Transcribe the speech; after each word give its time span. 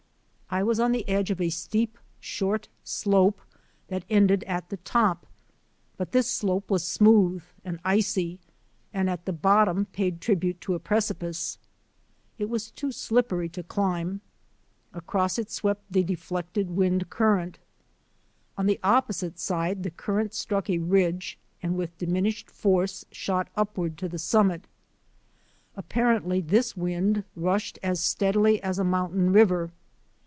I 0.53 0.63
was 0.63 0.81
on 0.81 0.91
the 0.91 1.07
edge 1.07 1.31
of 1.31 1.39
a 1.39 1.49
steep, 1.49 1.97
short 2.19 2.67
slope 2.83 3.39
that 3.87 4.03
ended 4.09 4.43
at 4.43 4.67
the 4.67 4.75
top, 4.75 5.25
but 5.95 6.11
this 6.11 6.29
slope 6.29 6.69
was 6.69 6.83
smooth 6.85 7.41
and 7.63 7.79
icy 7.85 8.37
and 8.93 9.09
at 9.09 9.23
the 9.23 9.31
bottom 9.31 9.85
paid 9.85 10.19
tribute 10.19 10.59
to 10.59 10.73
a 10.73 10.79
precipice. 10.79 11.57
It 12.37 12.49
was 12.49 12.69
too 12.69 12.91
slippery 12.91 13.47
to 13.47 13.63
climb. 13.63 14.19
Across 14.93 15.39
it 15.39 15.49
swept 15.49 15.83
the 15.89 16.03
deflected 16.03 16.69
wind 16.71 17.09
current. 17.09 17.59
On 18.57 18.65
the 18.65 18.77
op 18.83 19.07
posite 19.07 19.37
side 19.39 19.83
the 19.83 19.89
current 19.89 20.33
struck 20.33 20.69
a 20.69 20.79
ridge 20.79 21.39
and 21.63 21.77
with 21.77 21.97
diminished 21.97 22.51
force 22.51 23.05
shot 23.09 23.47
upward 23.55 23.97
to 23.99 24.09
the 24.09 24.19
summit. 24.19 24.67
Ap 25.77 25.87
parently 25.87 26.45
this 26.45 26.75
wind 26.75 27.23
rushed 27.37 27.79
as 27.81 28.01
steadily 28.01 28.61
as 28.61 28.77
a 28.77 28.83
mountain 28.83 29.31
river. 29.31 29.71